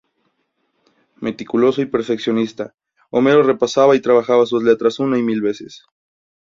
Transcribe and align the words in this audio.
Meticuloso 1.17 1.79
y 1.83 1.85
perfeccionista, 1.85 2.73
Homero 3.11 3.43
repasaba 3.43 3.95
y 3.95 4.01
trabajaba 4.01 4.47
sus 4.47 4.63
letras 4.63 4.97
una 4.97 5.19
y 5.19 5.21
mil 5.21 5.41
veces. 5.41 5.85